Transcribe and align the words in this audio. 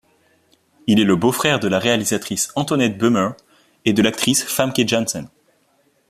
Il 0.87 0.99
est 0.99 1.03
le 1.05 1.15
beau-frère 1.15 1.59
de 1.59 1.67
la 1.67 1.77
réalisatrice 1.77 2.51
Antoinette 2.55 2.97
Beumer 2.97 3.33
et 3.85 3.93
de 3.93 4.01
l'actrice 4.01 4.41
Famke 4.43 4.87
Janssen. 4.87 5.29